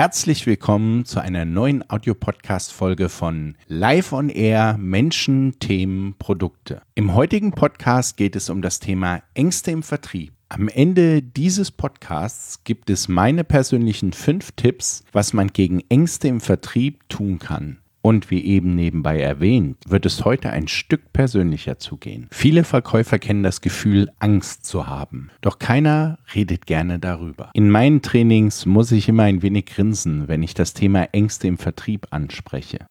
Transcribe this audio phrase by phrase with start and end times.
[0.00, 6.80] Herzlich willkommen zu einer neuen Audiopodcast-Folge von Live on Air Menschen, Themen, Produkte.
[6.94, 10.32] Im heutigen Podcast geht es um das Thema Ängste im Vertrieb.
[10.48, 16.40] Am Ende dieses Podcasts gibt es meine persönlichen fünf Tipps, was man gegen Ängste im
[16.40, 17.79] Vertrieb tun kann.
[18.02, 22.28] Und wie eben nebenbei erwähnt, wird es heute ein Stück persönlicher zugehen.
[22.30, 25.30] Viele Verkäufer kennen das Gefühl, Angst zu haben.
[25.42, 27.50] Doch keiner redet gerne darüber.
[27.52, 31.58] In meinen Trainings muss ich immer ein wenig grinsen, wenn ich das Thema Ängste im
[31.58, 32.86] Vertrieb anspreche.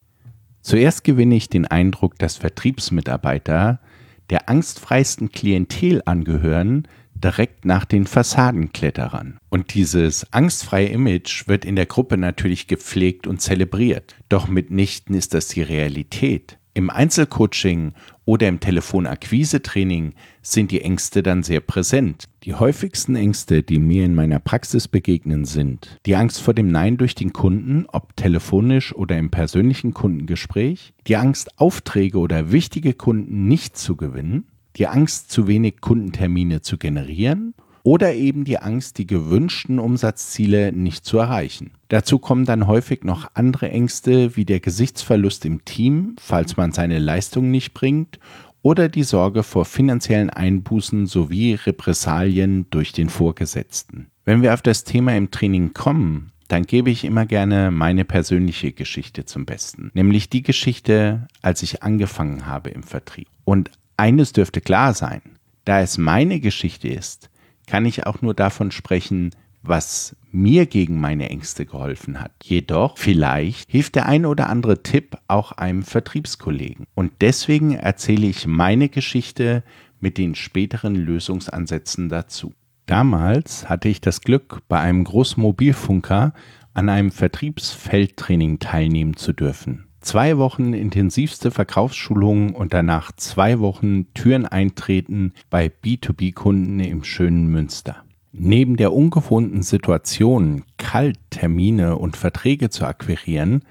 [0.60, 3.80] Zuerst gewinne ich den Eindruck, dass Vertriebsmitarbeiter
[4.28, 6.86] der angstfreisten Klientel angehören,
[7.22, 9.38] direkt nach den Fassadenkletterern.
[9.48, 14.16] Und dieses angstfreie Image wird in der Gruppe natürlich gepflegt und zelebriert.
[14.28, 16.58] Doch mitnichten ist das die Realität.
[16.72, 22.28] Im Einzelcoaching oder im Telefonakquise-Training sind die Ängste dann sehr präsent.
[22.44, 26.96] Die häufigsten Ängste, die mir in meiner Praxis begegnen, sind die Angst vor dem Nein
[26.96, 33.48] durch den Kunden, ob telefonisch oder im persönlichen Kundengespräch, die Angst, Aufträge oder wichtige Kunden
[33.48, 39.06] nicht zu gewinnen, die Angst, zu wenig Kundentermine zu generieren oder eben die Angst, die
[39.06, 41.72] gewünschten Umsatzziele nicht zu erreichen.
[41.88, 46.98] Dazu kommen dann häufig noch andere Ängste wie der Gesichtsverlust im Team, falls man seine
[46.98, 48.18] Leistung nicht bringt,
[48.62, 54.08] oder die Sorge vor finanziellen Einbußen sowie Repressalien durch den Vorgesetzten.
[54.26, 58.72] Wenn wir auf das Thema im Training kommen, dann gebe ich immer gerne meine persönliche
[58.72, 63.28] Geschichte zum Besten, nämlich die Geschichte, als ich angefangen habe im Vertrieb.
[63.44, 65.20] Und eines dürfte klar sein,
[65.66, 67.28] da es meine Geschichte ist,
[67.66, 69.30] kann ich auch nur davon sprechen,
[69.62, 72.32] was mir gegen meine Ängste geholfen hat.
[72.42, 76.86] Jedoch vielleicht hilft der ein oder andere Tipp auch einem Vertriebskollegen.
[76.94, 79.62] Und deswegen erzähle ich meine Geschichte
[80.00, 82.54] mit den späteren Lösungsansätzen dazu.
[82.86, 86.32] Damals hatte ich das Glück, bei einem großen Mobilfunker
[86.72, 89.89] an einem Vertriebsfeldtraining teilnehmen zu dürfen.
[90.00, 98.02] Zwei Wochen intensivste Verkaufsschulungen und danach zwei Wochen Türen eintreten bei B2B-Kunden im schönen Münster.
[98.32, 103.62] Neben der ungewohnten Situation, kalt Termine und Verträge zu akquirieren,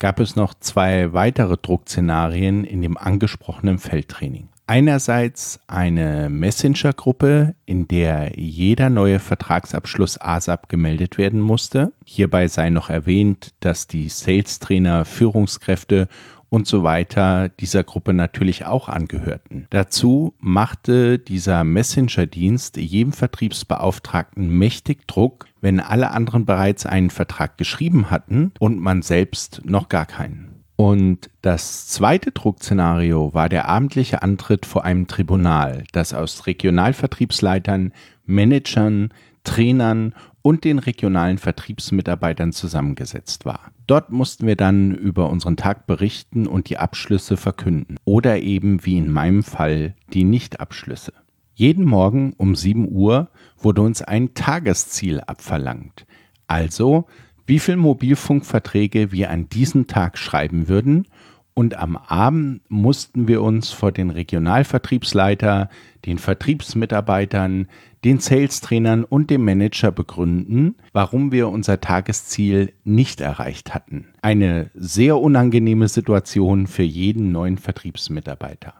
[0.00, 4.48] gab es noch zwei weitere Druckszenarien in dem angesprochenen Feldtraining.
[4.70, 11.94] Einerseits eine Messenger-Gruppe, in der jeder neue Vertragsabschluss ASAP gemeldet werden musste.
[12.04, 16.06] Hierbei sei noch erwähnt, dass die Sales-Trainer, Führungskräfte
[16.50, 19.66] und so weiter dieser Gruppe natürlich auch angehörten.
[19.70, 28.10] Dazu machte dieser Messenger-Dienst jedem Vertriebsbeauftragten mächtig Druck, wenn alle anderen bereits einen Vertrag geschrieben
[28.10, 30.47] hatten und man selbst noch gar keinen.
[30.80, 37.92] Und das zweite Druckszenario war der abendliche Antritt vor einem Tribunal, das aus Regionalvertriebsleitern,
[38.26, 39.12] Managern,
[39.42, 43.72] Trainern und den regionalen Vertriebsmitarbeitern zusammengesetzt war.
[43.88, 48.98] Dort mussten wir dann über unseren Tag berichten und die Abschlüsse verkünden oder eben wie
[48.98, 51.12] in meinem Fall die Nichtabschlüsse.
[51.54, 53.30] Jeden Morgen um 7 Uhr
[53.60, 56.06] wurde uns ein Tagesziel abverlangt.
[56.46, 57.06] Also
[57.48, 61.06] wie viel Mobilfunkverträge wir an diesem Tag schreiben würden
[61.54, 65.70] und am Abend mussten wir uns vor den Regionalvertriebsleiter,
[66.04, 67.66] den Vertriebsmitarbeitern,
[68.04, 74.08] den Sales-Trainern und dem Manager begründen, warum wir unser Tagesziel nicht erreicht hatten.
[74.20, 78.74] Eine sehr unangenehme Situation für jeden neuen Vertriebsmitarbeiter.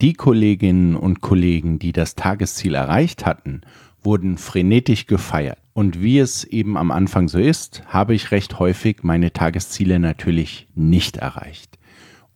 [0.00, 3.62] Die Kolleginnen und Kollegen, die das Tagesziel erreicht hatten,
[4.00, 5.58] wurden frenetisch gefeiert.
[5.78, 10.66] Und wie es eben am Anfang so ist, habe ich recht häufig meine Tagesziele natürlich
[10.74, 11.78] nicht erreicht.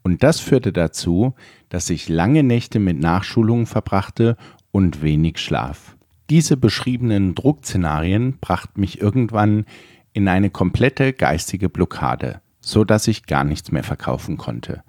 [0.05, 1.35] Und das führte dazu,
[1.69, 4.37] dass ich lange Nächte mit Nachschulungen verbrachte
[4.71, 5.97] und wenig Schlaf.
[6.31, 9.65] Diese beschriebenen Druckszenarien brachten mich irgendwann
[10.13, 14.85] in eine komplette geistige Blockade, so dass ich gar nichts mehr verkaufen konnte.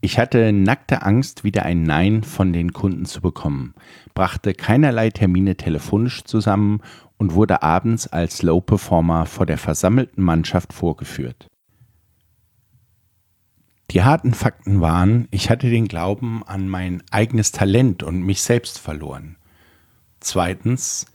[0.00, 3.72] Ich hatte nackte Angst, wieder ein Nein von den Kunden zu bekommen,
[4.14, 6.80] brachte keinerlei Termine telefonisch zusammen
[7.16, 11.48] und wurde abends als Low Performer vor der versammelten Mannschaft vorgeführt.
[13.90, 18.78] Die harten Fakten waren, ich hatte den Glauben an mein eigenes Talent und mich selbst
[18.78, 19.36] verloren.
[20.20, 21.06] Zweitens,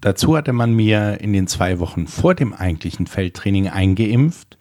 [0.00, 4.58] dazu hatte man mir in den zwei Wochen vor dem eigentlichen Feldtraining eingeimpft,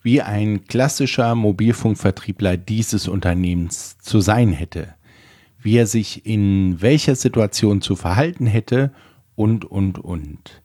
[0.00, 4.94] wie ein klassischer Mobilfunkvertriebler dieses Unternehmens zu sein hätte,
[5.64, 8.92] wie er sich in welcher Situation zu verhalten hätte
[9.34, 10.62] und, und, und.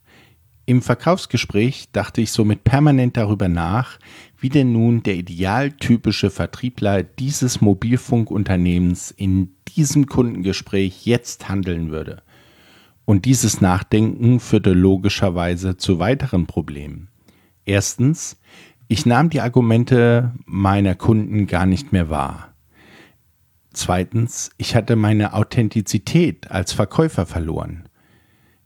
[0.65, 3.97] Im Verkaufsgespräch dachte ich somit permanent darüber nach,
[4.37, 12.21] wie denn nun der idealtypische Vertriebler dieses Mobilfunkunternehmens in diesem Kundengespräch jetzt handeln würde.
[13.05, 17.07] Und dieses Nachdenken führte logischerweise zu weiteren Problemen.
[17.63, 18.37] Erstens,
[18.89, 22.48] ich nahm die Argumente meiner Kunden gar nicht mehr wahr.
[23.79, 27.87] Zweitens, ich hatte meine Authentizität als Verkäufer verloren.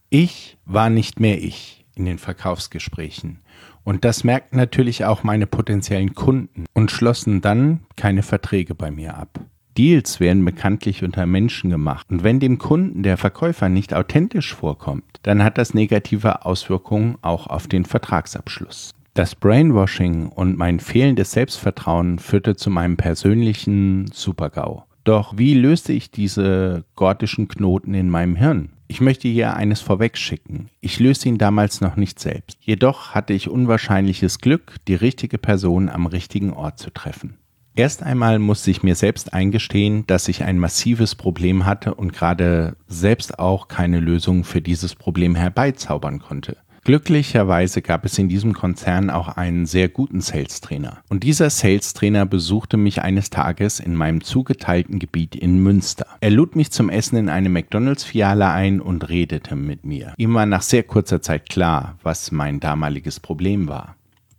[0.10, 3.38] Ich war nicht mehr ich in den Verkaufsgesprächen.
[3.84, 9.16] Und das merkten natürlich auch meine potenziellen Kunden und schlossen dann keine Verträge bei mir
[9.16, 9.40] ab.
[9.78, 12.08] Deals werden bekanntlich unter Menschen gemacht.
[12.10, 17.46] Und wenn dem Kunden der Verkäufer nicht authentisch vorkommt, dann hat das negative Auswirkungen auch
[17.46, 18.96] auf den Vertragsabschluss.
[19.14, 24.88] Das Brainwashing und mein fehlendes Selbstvertrauen führte zu meinem persönlichen Supergau.
[25.04, 28.70] Doch wie löste ich diese gordischen Knoten in meinem Hirn?
[28.88, 30.70] Ich möchte hier eines vorwegschicken.
[30.80, 32.58] Ich löste ihn damals noch nicht selbst.
[32.62, 37.38] Jedoch hatte ich unwahrscheinliches Glück, die richtige Person am richtigen Ort zu treffen.
[37.76, 42.76] Erst einmal musste ich mir selbst eingestehen, dass ich ein massives Problem hatte und gerade
[42.88, 46.58] selbst auch keine Lösung für dieses Problem herbeizaubern konnte.
[46.86, 50.98] Glücklicherweise gab es in diesem Konzern auch einen sehr guten Sales-Trainer.
[51.08, 56.06] Und dieser Sales-Trainer besuchte mich eines Tages in meinem zugeteilten Gebiet in Münster.
[56.20, 60.14] Er lud mich zum Essen in eine McDonalds-Filiale ein und redete mit mir.
[60.18, 63.96] Ihm war nach sehr kurzer Zeit klar, was mein damaliges Problem war.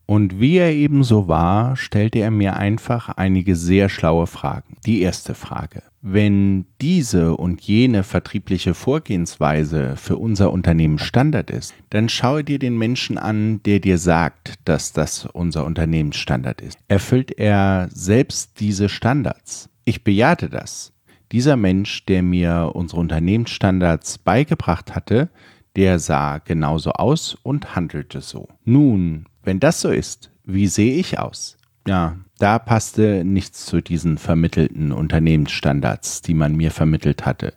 [0.07, 4.77] Und wie er eben so war, stellte er mir einfach einige sehr schlaue Fragen.
[4.85, 5.83] Die erste Frage.
[6.03, 12.77] Wenn diese und jene vertriebliche Vorgehensweise für unser Unternehmen Standard ist, dann schaue dir den
[12.77, 16.79] Menschen an, der dir sagt, dass das unser Unternehmensstandard ist.
[16.89, 19.71] Erfüllt er selbst diese Standards?
[19.87, 20.93] Ich bejahte das.
[21.33, 25.31] Dieser Mensch, der mir unsere Unternehmensstandards beigebracht hatte,
[25.75, 28.49] der sah genauso aus und handelte so.
[28.65, 31.57] Nun, wenn das so ist, wie sehe ich aus?
[31.87, 37.55] Ja, da passte nichts zu diesen vermittelten Unternehmensstandards, die man mir vermittelt hatte.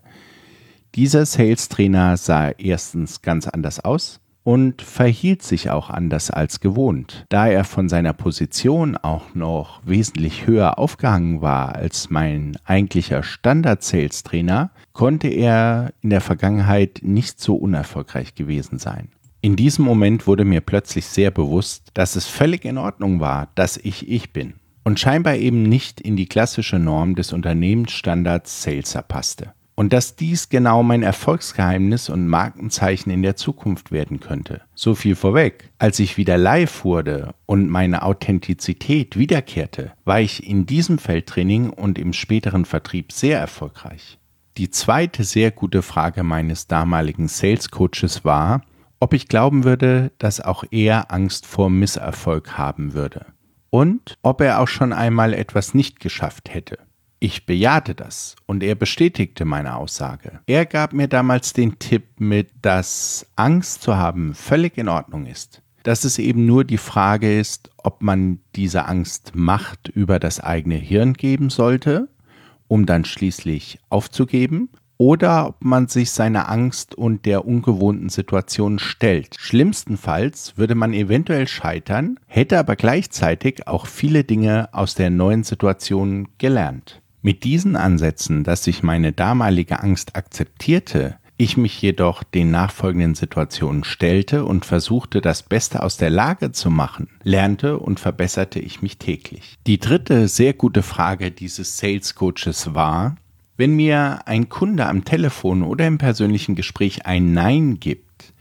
[0.96, 7.26] Dieser Sales-Trainer sah erstens ganz anders aus und verhielt sich auch anders als gewohnt.
[7.30, 14.72] Da er von seiner Position auch noch wesentlich höher aufgehangen war als mein eigentlicher Standard-Sales-Trainer,
[14.94, 19.10] konnte er in der Vergangenheit nicht so unerfolgreich gewesen sein.
[19.48, 23.78] In diesem Moment wurde mir plötzlich sehr bewusst, dass es völlig in Ordnung war, dass
[23.78, 29.54] ich ich bin und scheinbar eben nicht in die klassische Norm des Unternehmensstandards Salesa passte.
[29.76, 34.64] Und dass dies genau mein Erfolgsgeheimnis und Markenzeichen in der Zukunft werden könnte.
[34.76, 35.72] So viel vorweg.
[35.80, 41.98] Als ich wieder live wurde und meine Authentizität wiederkehrte, war ich in diesem Feldtraining und
[41.98, 44.20] im späteren Vertrieb sehr erfolgreich.
[44.58, 48.62] Die zweite sehr gute Frage meines damaligen Sales Coaches war,
[49.00, 53.26] ob ich glauben würde, dass auch er Angst vor Misserfolg haben würde
[53.70, 56.80] und ob er auch schon einmal etwas nicht geschafft hätte.
[57.20, 60.40] Ich bejahte das und er bestätigte meine Aussage.
[60.46, 65.64] Er gab mir damals den Tipp mit, dass Angst zu haben völlig in Ordnung ist.
[65.82, 70.76] Dass es eben nur die Frage ist, ob man diese Angst Macht über das eigene
[70.76, 72.08] Hirn geben sollte,
[72.68, 79.36] um dann schließlich aufzugeben, oder ob man sich seiner Angst und der ungewohnten Situation stellt.
[79.38, 86.28] Schlimmstenfalls würde man eventuell scheitern, hätte aber gleichzeitig auch viele Dinge aus der neuen Situation
[86.38, 87.02] gelernt.
[87.22, 93.84] Mit diesen Ansätzen, dass ich meine damalige Angst akzeptierte, ich mich jedoch den nachfolgenden Situationen
[93.84, 98.98] stellte und versuchte, das Beste aus der Lage zu machen, lernte und verbesserte ich mich
[98.98, 99.56] täglich.
[99.68, 103.18] Die dritte sehr gute Frage dieses Sales Coaches war,
[103.58, 108.34] wenn mir ein Kunde am Telefon oder im persönlichen Gespräch ein Nein gibt,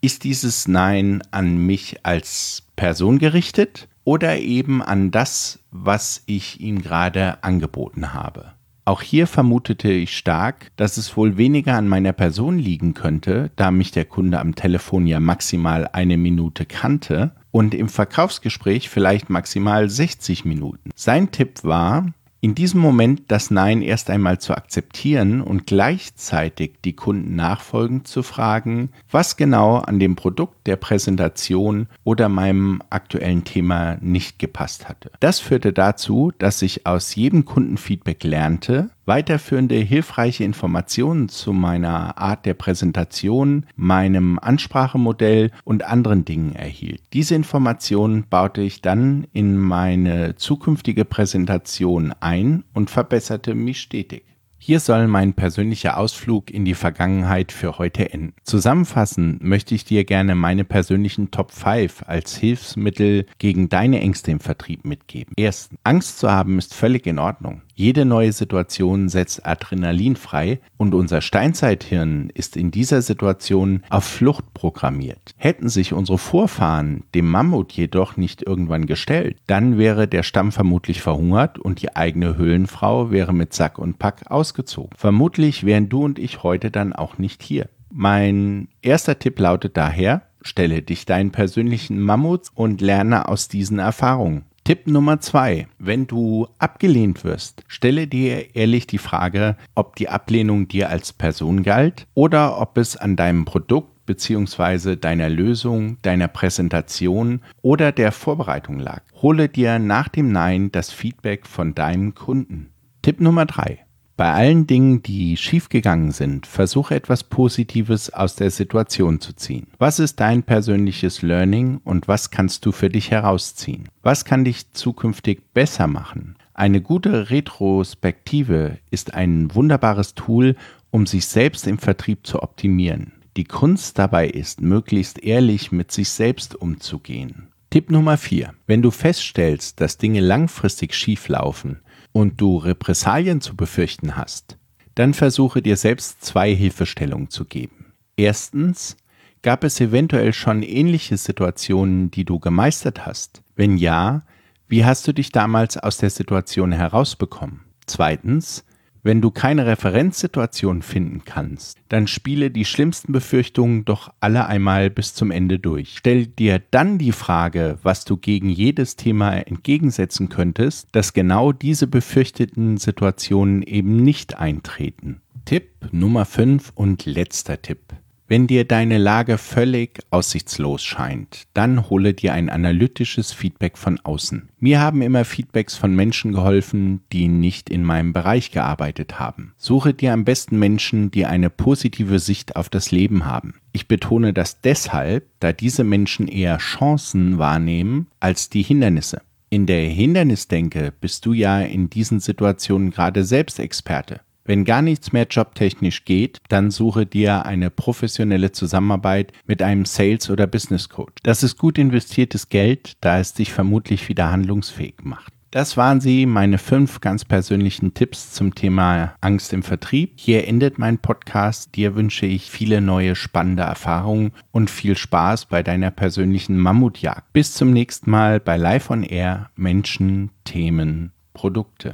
[0.00, 6.82] ist dieses Nein an mich als Person gerichtet oder eben an das, was ich ihm
[6.82, 8.52] gerade angeboten habe?
[8.86, 13.70] Auch hier vermutete ich stark, dass es wohl weniger an meiner Person liegen könnte, da
[13.70, 19.88] mich der Kunde am Telefon ja maximal eine Minute kannte und im Verkaufsgespräch vielleicht maximal
[19.88, 20.90] 60 Minuten.
[20.94, 22.12] Sein Tipp war,
[22.44, 28.22] in diesem Moment das Nein erst einmal zu akzeptieren und gleichzeitig die Kunden nachfolgend zu
[28.22, 35.10] fragen, was genau an dem Produkt, der Präsentation oder meinem aktuellen Thema nicht gepasst hatte.
[35.20, 42.46] Das führte dazu, dass ich aus jedem Kundenfeedback lernte, weiterführende hilfreiche Informationen zu meiner Art
[42.46, 47.02] der Präsentation, meinem Ansprachemodell und anderen Dingen erhielt.
[47.12, 54.24] Diese Informationen baute ich dann in meine zukünftige Präsentation ein und verbesserte mich stetig.
[54.66, 58.32] Hier soll mein persönlicher Ausflug in die Vergangenheit für heute enden.
[58.44, 64.40] Zusammenfassend möchte ich dir gerne meine persönlichen Top 5 als Hilfsmittel gegen deine Ängste im
[64.40, 65.34] Vertrieb mitgeben.
[65.36, 67.60] Erstens, Angst zu haben ist völlig in Ordnung.
[67.76, 74.54] Jede neue Situation setzt Adrenalin frei und unser Steinzeithirn ist in dieser Situation auf Flucht
[74.54, 75.34] programmiert.
[75.36, 81.02] Hätten sich unsere Vorfahren dem Mammut jedoch nicht irgendwann gestellt, dann wäre der Stamm vermutlich
[81.02, 84.22] verhungert und die eigene Höhlenfrau wäre mit Sack und Pack
[84.54, 84.90] ausgezogen.
[84.96, 87.68] Vermutlich wären du und ich heute dann auch nicht hier.
[87.90, 94.44] Mein erster Tipp lautet daher, stelle dich deinen persönlichen Mammuts und lerne aus diesen Erfahrungen.
[94.64, 95.68] Tipp Nummer zwei.
[95.78, 101.62] Wenn du abgelehnt wirst, stelle dir ehrlich die Frage, ob die Ablehnung dir als Person
[101.62, 104.96] galt oder ob es an deinem Produkt bzw.
[104.96, 109.02] deiner Lösung, deiner Präsentation oder der Vorbereitung lag.
[109.20, 112.70] Hole dir nach dem Nein das Feedback von deinem Kunden.
[113.02, 113.83] Tipp Nummer drei.
[114.16, 119.66] Bei allen Dingen, die schiefgegangen sind, versuche etwas Positives aus der Situation zu ziehen.
[119.78, 123.88] Was ist dein persönliches Learning und was kannst du für dich herausziehen?
[124.02, 126.36] Was kann dich zukünftig besser machen?
[126.52, 130.54] Eine gute Retrospektive ist ein wunderbares Tool,
[130.92, 133.14] um sich selbst im Vertrieb zu optimieren.
[133.36, 137.48] Die Kunst dabei ist, möglichst ehrlich mit sich selbst umzugehen.
[137.70, 138.54] Tipp Nummer 4.
[138.68, 141.80] Wenn du feststellst, dass Dinge langfristig schief laufen,
[142.14, 144.56] und du Repressalien zu befürchten hast,
[144.94, 147.92] dann versuche dir selbst zwei Hilfestellungen zu geben.
[148.16, 148.96] Erstens,
[149.42, 153.42] gab es eventuell schon ähnliche Situationen, die du gemeistert hast?
[153.56, 154.22] Wenn ja,
[154.68, 157.62] wie hast du dich damals aus der Situation herausbekommen?
[157.84, 158.64] Zweitens,
[159.04, 165.14] wenn du keine Referenzsituation finden kannst, dann spiele die schlimmsten Befürchtungen doch alle einmal bis
[165.14, 165.94] zum Ende durch.
[165.98, 171.86] Stell dir dann die Frage, was du gegen jedes Thema entgegensetzen könntest, dass genau diese
[171.86, 175.20] befürchteten Situationen eben nicht eintreten.
[175.44, 177.80] Tipp Nummer 5 und letzter Tipp.
[178.26, 184.48] Wenn dir deine Lage völlig aussichtslos scheint, dann hole dir ein analytisches Feedback von außen.
[184.58, 189.52] Mir haben immer Feedbacks von Menschen geholfen, die nicht in meinem Bereich gearbeitet haben.
[189.58, 193.56] Suche dir am besten Menschen, die eine positive Sicht auf das Leben haben.
[193.72, 199.20] Ich betone das deshalb, da diese Menschen eher Chancen wahrnehmen als die Hindernisse.
[199.50, 204.22] In der Hindernisdenke bist du ja in diesen Situationen gerade selbst Experte.
[204.46, 210.28] Wenn gar nichts mehr jobtechnisch geht, dann suche dir eine professionelle Zusammenarbeit mit einem Sales-
[210.28, 211.14] oder Business Coach.
[211.22, 215.32] Das ist gut investiertes Geld, da es dich vermutlich wieder handlungsfähig macht.
[215.54, 220.14] Das waren sie, meine fünf ganz persönlichen Tipps zum Thema Angst im Vertrieb.
[220.16, 221.76] Hier endet mein Podcast.
[221.76, 227.32] Dir wünsche ich viele neue spannende Erfahrungen und viel Spaß bei deiner persönlichen Mammutjagd.
[227.32, 231.92] Bis zum nächsten Mal bei Live on Air Menschen, Themen, Produkte.